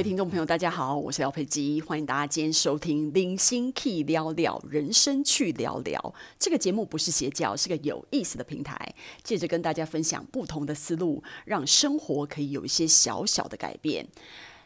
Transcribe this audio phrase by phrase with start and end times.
[0.00, 6.00] 位听众朋友，大家好，我是廖佩基，欢迎大家今天收听《零星 Key 聊聊人生去聊聊》
[6.38, 14.08] 这个节目，不是邪教，是个有意思的平台，借着跟大家分享不同的思路，让生活可以有一些小小的改变。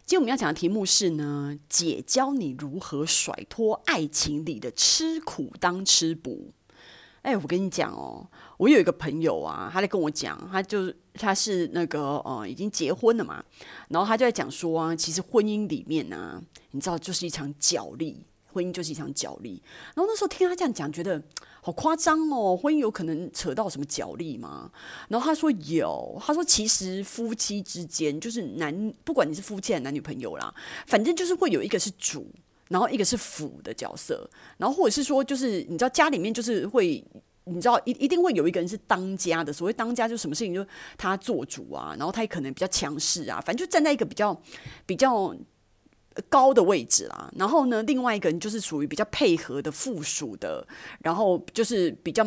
[0.07, 6.52] 今天我们要讲的题目是呢，姐教你如何甩脱爱情里的吃苦当吃补。
[7.24, 8.28] 哎，我跟你讲哦，
[8.59, 13.42] 我有一个朋友啊，他在跟我讲，他就他是那个呃，已经结婚了嘛，
[13.88, 16.38] 然后他就在讲说啊，其实婚姻里面、啊，
[16.73, 19.62] 你知道，就是一场角力，婚姻就是一场角力。
[19.95, 21.23] 然后那时候听他这样讲，觉得
[21.62, 24.70] 好夸张哦，婚姻有可能扯到什么角力吗？
[25.09, 30.54] 然后他说有，他说其实夫妻之间，就是男，不管你是夫妻还是男女朋友啦，
[30.87, 32.30] 反正就是会有一个是主。
[32.68, 37.04] 然后一个是辅的角色，然后或者是说，就是你知道家里面就是会，
[37.45, 39.52] 你知道一一定会有一个人是当家的。
[39.52, 44.40] 所谓当家，就什么事情就他做主啊，然后他也可能比较强势啊，反正就站在一个比较
[44.87, 45.34] 比较
[46.29, 47.30] 高的位置啦。
[47.37, 50.66] 然后呢，另外一个人就是属于比较配合的附属的，
[51.01, 52.26] 然后就是比较。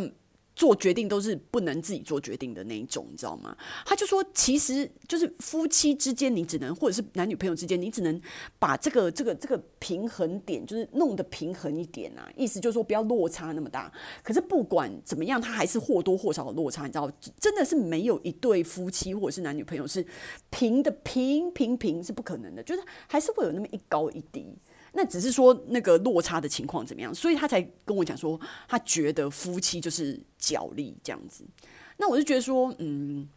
[0.57, 3.55] 做决定都是不能自己做决定的那一种，你知道吗？
[3.85, 8.19] 他就说，其实就是夫妻之间，你只能或者是男女朋友之间，你只能
[8.57, 12.27] 把这个这个这个平衡点，就是弄得平衡一点啊。
[12.35, 13.91] 意思就是说，不要落差那么大。
[14.23, 17.07] 可是不管怎么样，他还是或多或少的落差，你知道，
[17.39, 20.03] 真的是没有一对夫妻或者是男女朋友是
[20.49, 24.57] 平的平平平是不可能的，就是还是会有那么一高一低。
[24.93, 31.45] 那只是说那个落差的情况怎么样，所以他才跟我讲说，他觉得夫妻就是角力这样子。
[31.97, 33.27] 那我就觉得说，嗯，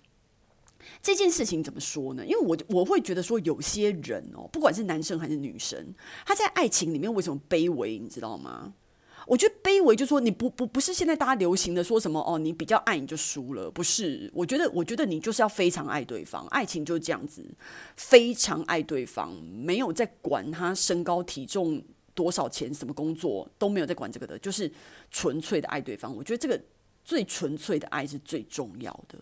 [1.02, 2.24] 这件事情怎么说呢？
[2.24, 5.94] 因为我我会觉得说，有些人哦，不管是男生还是女生，
[6.26, 8.74] 他在爱情里面为什么卑微，你知道吗？
[9.26, 14.30] 我觉得卑微，就是说你不不不是现在大家流行的说什么哦，你比较爱你就输了，不是？
[14.34, 17.44] 我觉得我觉得你就是要非常爱对方，爱情就是这样子，
[17.96, 21.82] 非常爱对方，没有在管他身高体重
[22.14, 24.70] 多少钱，什么工作都没有在管这个的，就是
[25.10, 26.14] 纯粹的爱对方。
[26.14, 26.60] 我觉得这个。
[27.10, 29.18] 最纯粹的爱是最重要的，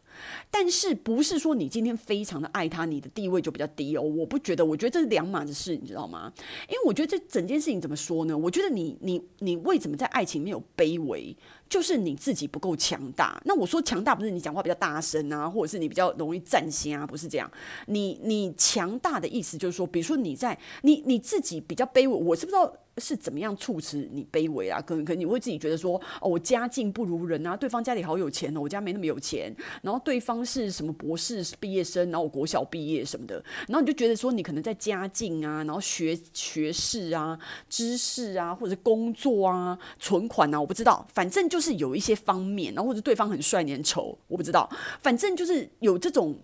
[0.50, 4.02] 但是不是说你今天非常的爱他，你的地位就比较低哦？
[4.02, 6.30] 我不觉得，我觉得这是两码子事，你知道吗？
[6.68, 8.36] 因为我觉得这整件事情怎么说呢？
[8.36, 11.34] 我觉得你你你为什么在爱情没有卑微？
[11.66, 13.40] 就是你自己不够强大。
[13.46, 17.50] 那我说强大不是你讲话比较大声啊，或者是你比较容易占先啊，不是这样。
[17.86, 22.70] 你你强大的意思就是说，比如说你在你你自己比较卑微，我是不知道。
[22.98, 24.80] 是怎么样促使你卑微啊？
[24.80, 29.54] 可能可你会自己觉得说，哦，我家境不如人啊，对方家里好有钱哦，我家没那么有钱。
[29.82, 37.38] 然后对方是什么博士毕业生，然后我国小毕业什么的，然后你就觉得说，你可能在家境啊，然后学学识啊、
[37.68, 44.68] 知识啊，或者是工作啊、存款啊，我不知道，反正就是有一些方面，然后或者对方很帅，你很丑，我不知道，
[45.00, 46.36] 反正就是有这种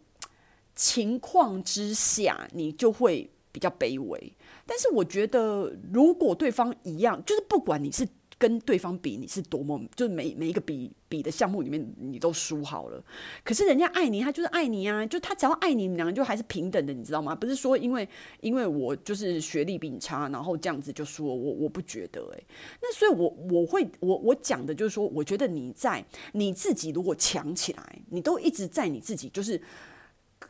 [0.74, 4.32] 情况之下，你就会比较卑微。
[4.66, 13.02] 但是我觉得，如果对方一样，就是不管你是跟对方比，你是多么，就是每每一个比比的项目里面，你都输好了。
[13.44, 17.34] 可是人家爱你，他就是爱你啊，就他只要爱你，你们两个就还是平等的，你知道吗？
[17.34, 18.08] 不是说因为
[18.40, 21.34] 因为我就是学历比你差，然后这样子就输了。
[21.34, 22.46] 我我不觉得哎、欸。
[22.82, 29.60] 那所以，我我会我我讲的就是说，我觉得你在你自己如果强起来，你都一直在你自己就是。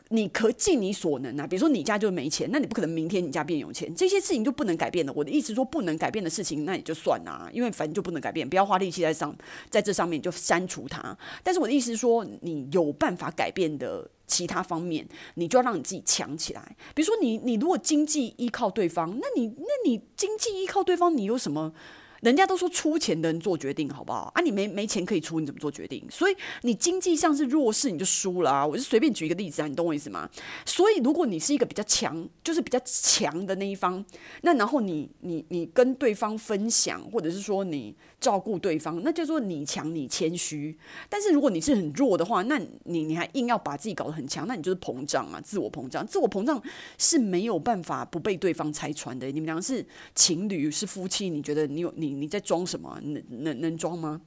[0.09, 5.11] 你可尽你所能啊，比如说你家就没钱，那你不可能明天你家变有钱，这些事情就不能改变的。
[5.13, 9.35] 我的意思说，不能改变的事情，那也就算啦，因为反正就不能改变，不要花力气在上，
[9.69, 11.17] 在这上面就删除它。
[11.43, 16.75] 但是我的意思是说，你有办法改变的其他方面，你就要让你自己强起来。
[16.93, 21.73] 比如说你，你如果经济依靠对方，那你那你经济依靠对方，你有什么？
[22.21, 24.41] 人家都说出钱的人做决定，好不好啊？
[24.41, 26.03] 你没没钱可以出，你怎么做决定？
[26.09, 28.65] 所以你经济上是弱势，你就输了啊！
[28.65, 30.29] 我就随便举一个例子啊，你懂我意思吗？
[30.65, 34.03] 所以如果你是一个比较强，就是比较强的那一方，
[34.41, 40.77] 那然后你你你跟对方分享，或者是说你照顾对方，那就说你强，你谦虚。
[41.09, 46.05] 但是如果你是很弱的话，那你你还硬要把自己搞得很强，那你就是膨胀啊，自我膨胀。
[46.07, 46.61] 自我膨胀
[46.97, 49.27] 是没有办法不被对方拆穿的。
[49.27, 49.85] 你们两个是
[50.15, 52.04] 情侣，是夫妻，你觉得你有你？
[52.13, 52.99] 你在装什么？
[53.01, 54.21] 能能能装吗？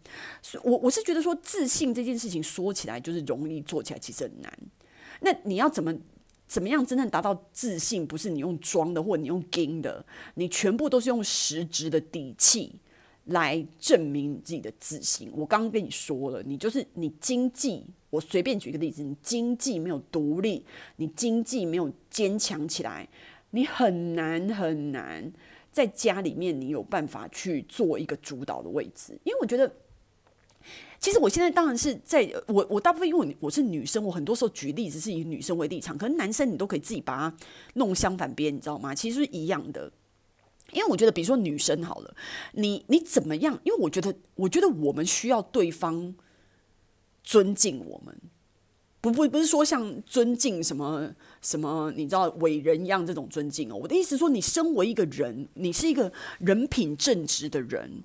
[0.63, 4.53] 我我是觉得说，自信这件事情说起来就是容易，做起来其实很难。
[5.21, 5.95] 那你要怎么
[6.47, 8.07] 怎么样真正达到自信？
[8.07, 10.05] 不是你用装的，或者你用硬的，
[10.35, 12.77] 你全部都是用实质的底气
[13.25, 15.31] 来证明你自己的自信。
[15.35, 20.65] 我刚刚跟你说了，你就是你经济，我随便举一个例子，你经济没有独立，
[20.97, 23.07] 你经济没有坚强起来，
[23.51, 25.31] 你很难很难。
[25.79, 29.73] 在家里面，你有办法去做一个主导的位置，因为我觉得
[30.99, 37.37] 其实我现在当然是在我我大部分因为我是女生，我很多时候举例子是以女生为立场，可能男生你都可以自己把它
[37.75, 38.93] 弄相反边，你知道吗？
[38.93, 39.93] 其实是一样的。
[40.73, 42.13] 因为我觉得，比如说女生好了，
[42.55, 43.57] 你你怎么样？
[43.63, 46.13] 因为我觉得，我觉得我们需要对方
[47.23, 48.21] 尊敬我们，
[49.01, 51.11] 不不不是说像尊敬什么
[51.41, 53.77] 什么，你知道伟人一样这种尊敬哦。
[53.77, 58.03] 我的意思说，你身为一个人，你是一个人品正直的人，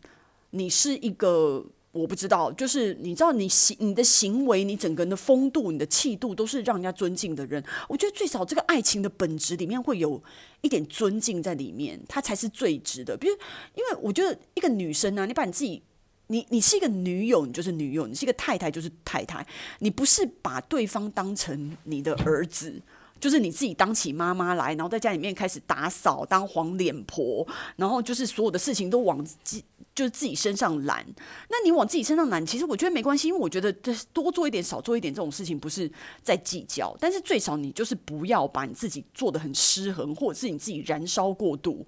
[0.52, 1.66] 你是一个。
[1.94, 7.64] 我不知道，就是你知道，你行你的行为，你整个人的风度、你的气度，都是让人家尊敬的人。
[7.88, 10.20] 我觉得最少这个爱情的本质里面会有
[10.62, 13.16] 一点尊敬在里面，它才是最值的。
[13.16, 13.34] 比如，
[13.76, 15.84] 因为我觉得一个女生呢、你把你自己，
[16.28, 19.46] 你你是一个女友，你就是女友；你是一个太太，就是太太。
[19.80, 22.82] 你不是把对方当成你的儿子。
[23.20, 27.48] 就是你自己当起妈妈来，然后在家里面开始打扫，当黄脸婆，
[27.78, 29.64] 然后就是所有的事情都往自
[29.96, 31.06] 就是自己身上揽。
[31.48, 33.72] 那你往自己身上揽，其实我觉得没关系，因为我觉得
[34.12, 35.90] 多做一点、少做一点这种事情不是
[36.22, 41.88] 在计较，但是最少你就是不要把你自己做得很失衡，或者是你自己燃烧过度，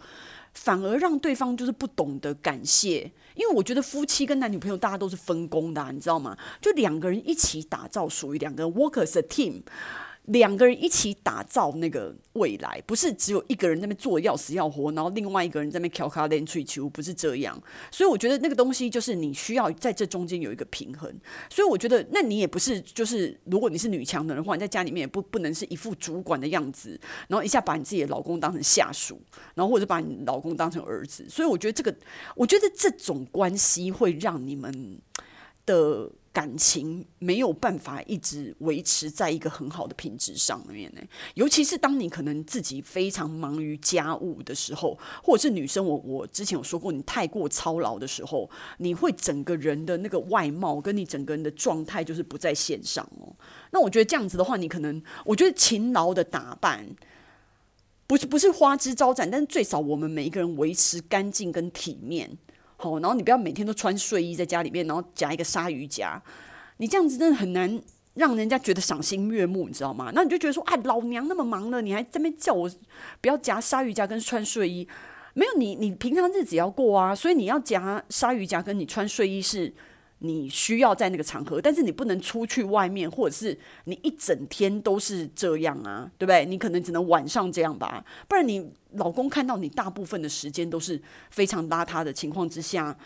[0.55, 3.11] 反而让对方就是不懂得感谢。
[3.35, 6.35] 因为我觉得夫妻跟男女朋友大家都是分工的，你知道吗？
[6.59, 9.61] 就两个人一起打造属于两个 workers 的 team。
[10.27, 17.61] 两个人一起打造那个未来，不是只有一个人在那边做要死要活，然后另外一个人在那边敲卡练球，不是这样。
[17.91, 21.13] 所以我觉得那个东西就是你需要在这中间有一个平衡。
[21.49, 29.21] 所以我觉得，那你也不是就是，如果你是女强人的话，你在家里面也不不能是一副主管的样子，然后一下把你自己的老公当成下属，
[29.53, 31.27] 然后或者把你老公当成儿子。
[31.29, 31.95] 所以我觉得这个，
[32.35, 34.99] 我觉得这种关系会让你们
[35.65, 36.11] 的。
[36.35, 41.01] 感情没有办法一直维持在一个很好的品质上面呢，
[41.35, 48.49] 尤其是当你可能自己非常忙于家务的时候，或者是女生，我我之前有说过，你太过操劳的时候，
[48.79, 53.33] 你会整个人的那个外貌跟你整个人的状态就是不在线上哦。
[53.71, 56.85] 那我觉得这样子的话，你可能我觉得勤劳的打扮
[58.05, 62.37] 不是不是花枝招展，但是最少我们每一个人维持干净跟体面。
[62.99, 66.21] 然后你不要每天都穿睡衣在家里面，然后夹一个鲨鱼夹，
[66.77, 67.81] 你这样子真的很难
[68.13, 70.11] 让人家觉得赏心悦目，你知道吗？
[70.13, 72.69] 那你就觉得说，哎，老娘那么忙了，你还在那边叫我
[73.21, 74.87] 不要夹鲨鱼夹跟穿睡衣，
[75.33, 79.73] 没有你，你平常日子要过啊，所以你要夹鲨鱼夹跟你穿睡衣是。
[80.19, 86.45] 你需要在那个场合，但是你不能出去外面，或者是你一整天都是这样啊，对不对？
[86.45, 92.97] 你可能只能晚上这样吧，不然你老公看到你大部分的时间都是非常邋遢的情况之下。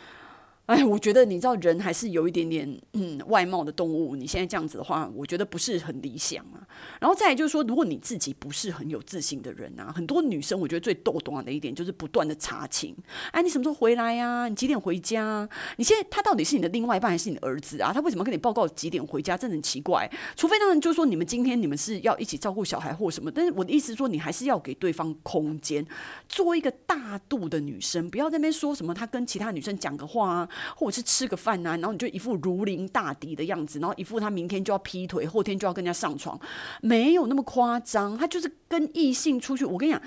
[0.67, 4.15] 哎，我觉得你知道人还是有一点点嗯外貌的动物。
[4.15, 6.61] 你现在这样子的话，我觉得不是很理想啊。
[6.99, 12.95] 然后再来就是说，如果你自己不是很有自信的人啊，很多女生我觉得最逗懂的一点就是不断的查情。
[13.31, 14.47] 哎，你什么时候回来呀？
[14.47, 15.47] 你几点回家？
[15.77, 17.91] 你现在他到底是你的另外一半还是你的儿子啊？
[17.93, 19.37] 他为什么跟你报告几点回家？
[19.37, 20.09] 真的很奇怪。
[20.35, 25.85] 除非当然就是说你们今天你们是要一起照顾小孩或什么，但是我的意思说，你还是要给对方空间，
[26.27, 30.49] 做一个大度的女生，不要在那边说什么他跟其他女生讲个话啊。
[30.75, 36.39] 或者是吃个饭、啊，然后你就一副如临大敌的样子，然后一副他明天就要劈腿，后天就要跟人家上床，
[36.81, 38.17] 没有那么夸张。
[38.17, 40.01] 他就是跟异性出去，我跟你讲，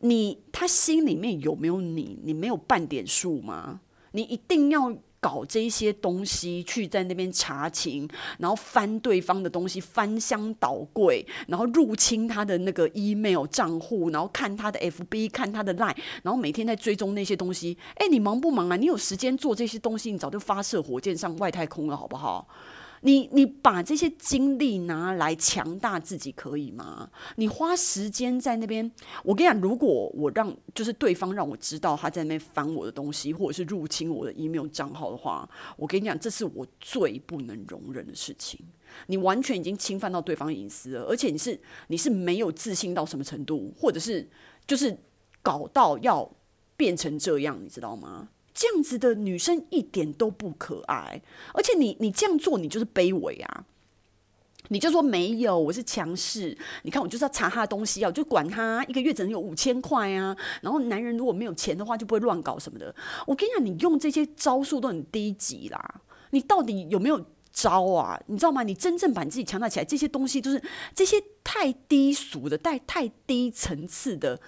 [0.00, 3.80] 你他心里面有没有你，你没有半点数吗？
[4.12, 4.96] 你一定要。
[5.24, 17.74] 搞这些东西去在那边查情，然后翻对方的东西，翻箱倒柜，然后入侵他的那个 email 账户，然后看他的 FB，看他的 line，然后每天在追踪那些东西。
[17.94, 18.76] 哎，你忙不忙啊？
[18.76, 22.46] 你有时间做这些东西，你早就发射火箭上外太空了，好不好？
[23.06, 27.10] 你你把这些精力拿来强大自己可以吗？
[27.36, 28.90] 你花时间在那边，
[29.22, 35.46] 我跟你讲，如果我让就是对方让我知道他在那边翻我的东西，或者是入侵我的 email 账号的话，
[35.76, 38.58] 我跟你讲，这是我最不能容忍的事情。
[39.08, 44.26] 你完全已经侵犯到对方隐私了，而且你是你是没有自信到什么程度，或者是
[44.66, 44.96] 就是
[45.42, 46.30] 搞到要
[46.74, 48.30] 变成这样，你知道吗？
[48.54, 51.20] 这样子的女生一点都不可爱，
[51.52, 53.64] 而且你你这样做，你就是卑微啊！
[54.68, 56.56] 你就说没有，我是强势。
[56.84, 60.34] 你看我就是要查他的东西啊，我就管他一个月只能有五千块啊。
[60.62, 62.94] 然后男人如果没有钱的话，就不会乱搞什么的。
[63.26, 66.00] 我跟你讲，你用这些招数都很低级啦。
[66.30, 68.18] 你到底有没有招啊？
[68.28, 68.62] 你知道吗？
[68.62, 70.62] 你真正把你自己强大起来，这些东西都是
[70.94, 74.40] 这些太低俗的、带太低层次的。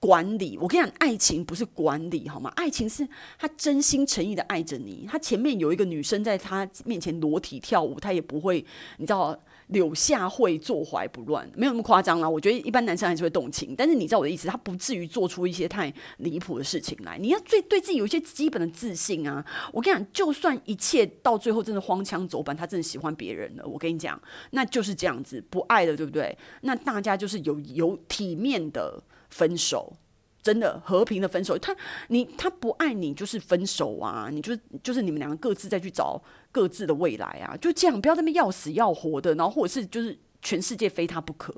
[0.00, 2.52] 管理，我跟你讲，爱情不是管理，好吗？
[2.56, 3.06] 爱情是
[3.38, 8.64] 他真心诚意的爱着你，他前面有一个女生在他面前裸体跳舞，他也不会，
[8.98, 9.36] 你知道，
[9.68, 12.28] 柳下惠坐怀不乱，没有那么夸张啦。
[12.28, 17.18] 我觉得一般男生还是会动情，但是你知道我的意思，他不至于做出一些太离谱的事情来。
[17.18, 19.44] 你要最对自己有一些基本的自信啊！
[19.72, 24.20] 我跟你讲，就算一切到最后真的荒腔走板，他真的喜欢别人了，我跟你讲，
[24.52, 26.38] 那就是这样子，不爱了，对不对？
[26.60, 29.96] 那大家就是有有体面的分手。
[30.40, 41.54] 真的和平的分手，他你他不爱你就是分手啊，你就是就是你们两个各自再去找各自的未来啊，就这样，不要在那要死要活的，然后或者是就是全世界非他不可，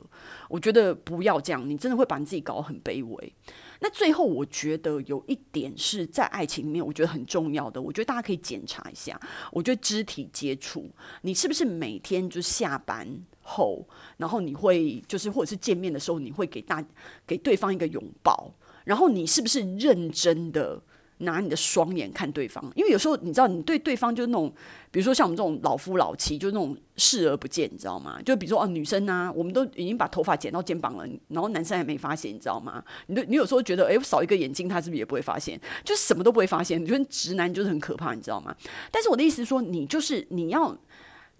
[0.49, 3.33] 我觉得不要这样，你真的会把你自己搞得很卑微。
[3.81, 9.19] 那最后我觉得有一点是在爱情里面，我觉得很重要的，我觉得大家可以检查一下，
[9.53, 10.91] 我觉得肢体接触，
[11.23, 13.09] 你是不是每天就下班
[13.43, 16.85] 后，然后你会就是或者是见面的时候，你会给大
[17.27, 18.55] 给对方一个拥抱。
[18.85, 20.83] 然后你是不是认真的
[21.21, 22.63] 拿你的双眼看对方？
[22.75, 24.53] 因为有时候你知道，你对对方就是那种，
[24.91, 28.21] 比如说像我们这种老夫老妻，就是那种视而不见，你知道吗？
[28.23, 32.83] 就比如说哦，女生啊，我们都已经把头发剪到肩膀了，然后男生还没发现，你知道吗？
[33.07, 35.61] 你你有时候觉得，哎，我少一个眼睛，他是不是也不会发现？
[35.85, 36.83] 就是什么都不会发现。
[36.83, 38.55] 你觉得直男就是很可怕，你知道吗？
[38.91, 40.77] 但是我的意思是说，你就是你要。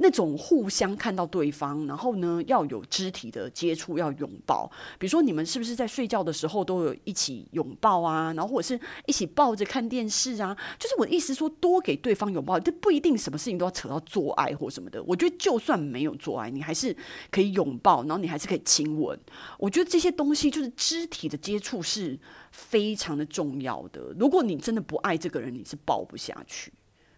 [0.03, 4.67] 那种互相看到对方，然后呢，要有肢体的接触，要拥抱。
[4.99, 8.33] 比如说，你们是不是在睡觉的时候都有一起拥抱啊？
[8.33, 10.57] 然后或者是一起抱着看电视啊？
[10.79, 15.03] 就是我的意思说，多给对方拥抱，这不一定什么事情都要扯到做爱或什么的。
[15.03, 16.97] 我觉得就算没有做爱，你还是
[17.31, 19.21] 可以拥抱，然后你还是可以亲吻。
[19.59, 22.19] 我觉得这些东西就是肢体的接触是
[22.53, 24.15] 非常的重要的。
[24.19, 26.73] 如果你真的不爱这个人，你是抱不下去。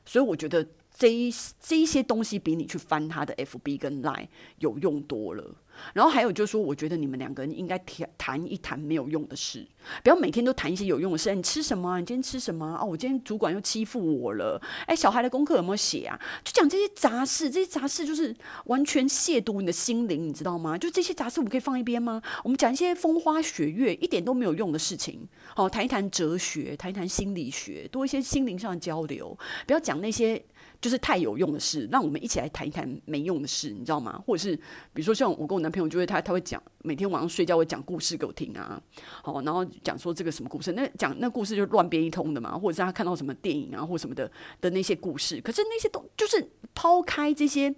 [0.04, 0.66] 所以我觉得。
[0.94, 5.56] 这一这一些东西比你去翻他的 FB 跟 Line 有用多了。
[5.94, 9.66] 然后还有就是说，我觉得你们两个人应该谈谈一谈没有用的事，
[10.02, 11.34] 不要每天都谈一些有用的事。
[11.34, 11.98] 你吃什么？
[12.00, 12.78] 你今天吃什么啊？
[12.82, 14.60] 哦，我今天主管又欺负我了。
[14.86, 16.18] 哎，小孩的功课有没有写啊？
[16.44, 18.34] 就讲这些杂事，这些杂事就是
[18.66, 20.76] 完全亵渎你的心灵，你知道吗？
[20.76, 22.22] 就这些杂事，我们可以放一边吗？
[22.44, 25.26] 我们讲一些风花雪月，一点都没有用的事情。
[25.54, 29.36] 好，谈一谈哲学，谈一谈心理学，多一些心灵上的交流。
[29.66, 30.42] 不要讲那些
[30.80, 34.20] 就是太有用的事，让我们一起来谈一谈没用的事，你知道吗？
[34.26, 34.56] 或者是
[34.92, 38.80] 比如说像我跟我男朋友，就会他他会讲每天晚上睡觉会讲故事给我听啊，
[39.22, 47.74] 好，然后讲说这个什么故事，那讲那故事就乱编一通的嘛，或者是他看到什么电影啊或什么的的那些故事，可是那些都就是抛开这些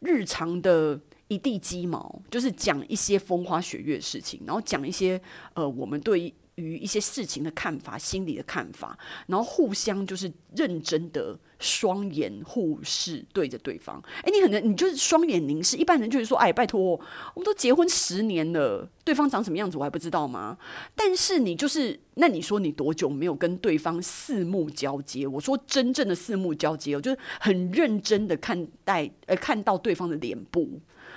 [0.00, 5.20] 日常的一地鸡毛，就是讲一些风花雪月的事情，然后讲一些
[5.54, 11.38] 呃我们对于一些事情的看法、心理的看法，然后互相就是认真的。
[11.64, 15.78] 双眼互视对着对方，哎，你可能你就是双眼凝视。
[15.78, 17.00] 一般人就是说，哎，拜托，
[17.32, 20.58] 我们都结婚十年了，对方长什么样子我还不知道吗？
[20.94, 25.26] 但是你就是，那你说你多久没有跟对方四目交接？
[25.26, 30.68] 我说真正的四目交接，我就是很认真的看待，呃，看到对方的脸部。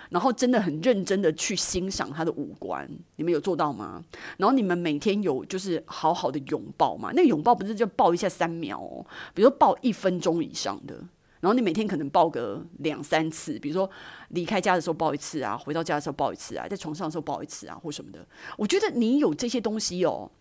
[0.10, 4.02] 然后真的很认真的去欣赏他的五官，你们有做到吗？
[4.38, 7.12] 然后你们每天有就是好好的拥抱吗？
[7.14, 10.96] 那个拥抱不是就抱一下三秒哦，比如说抱一分钟以上的。
[11.40, 13.90] 然后你每天可能抱个两三次，比如说
[14.30, 18.26] 离开家的时候抱一次啊，回到家的时候抱一次啊，在床上的时候抱一次啊，或什么的。
[18.58, 20.32] 我觉得你有这些东西哦，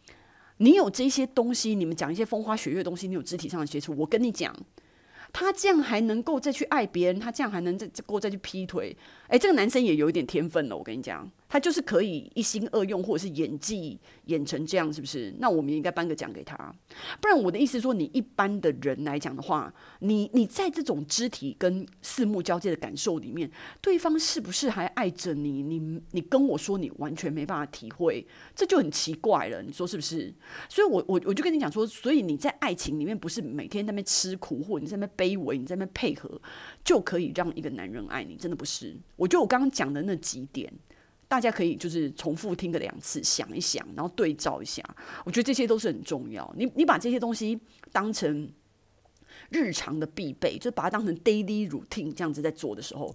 [0.57, 4.55] 你有这些东西，你们讲一些风花雪月的东西，你有肢体上的接触，我跟你讲。
[5.33, 11.31] 他这样还能够再去爱别人，他这样还能再够再去劈腿，哎，这个男生也有一点天分了，我跟你讲。
[11.49, 15.33] 他就是可以一心二用，或者是演技演成这样，是不是？
[15.39, 16.57] 那我们应该颁个奖给他。
[17.21, 23.51] 不然我的意思说，你一般的人来讲的话，你你在这种肢体跟四目交界的感受里面，
[23.81, 25.63] 对方是不是还爱着你？
[25.63, 29.63] 你你跟我说你完全没办法体会，这就很奇怪了。
[29.63, 30.35] 你说是不是？
[30.69, 36.41] 所以我我我就跟你讲说，所以你在爱情里面不是每天在那边吃苦，或者你在那边卑微，你在那边配合，
[36.85, 38.97] 就可以让一个男人爱你，真的不是。
[39.15, 40.73] 我觉得我刚刚讲的那几点。
[41.29, 44.83] 大家可以就是重复听个两次，想一想，然后对照一下。
[45.25, 46.53] 我觉得这些都是很重要。
[46.57, 47.59] 你你把这些东西
[47.93, 48.49] 当成
[49.51, 53.15] 日常的必备，就把它当成 daily routine 这样子在做的时候。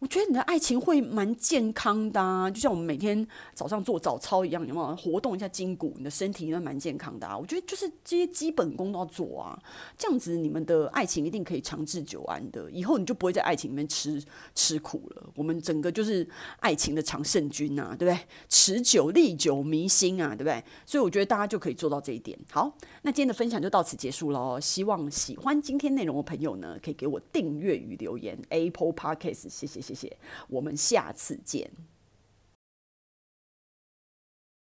[0.00, 5.92] 我觉得你的爱情会蛮健康的啊，就像我们每天早上做早操一样，有没有活动一下筋骨？
[5.98, 7.36] 你的身体应该蛮健康的啊。
[7.36, 9.62] 我觉得就是这些基本功都要做啊，
[9.98, 12.70] 这样子你们的爱情一定可以长治久安的。
[12.70, 14.22] 以后你就不会在爱情里面吃
[14.54, 15.30] 吃苦了。
[15.34, 16.26] 我们整个就是
[16.60, 18.26] 爱情的常胜军啊，对不对？
[18.48, 20.64] 持久、历久弥新啊，对不对？
[20.86, 22.38] 所以我觉得大家就可以做到这一点。
[22.50, 24.58] 好，那今天的分享就到此结束喽。
[24.58, 28.38] 希望喜欢今天内容的朋友呢，可以给我订阅与留言。
[28.48, 29.89] Apple Podcast，谢谢。
[29.94, 30.16] 谢谢，
[30.48, 31.68] 我们下次见。